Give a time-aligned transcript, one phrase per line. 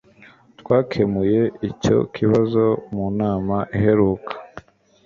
[0.59, 2.63] Twakemuye icyo kibazo
[2.93, 4.33] mu nama iheruka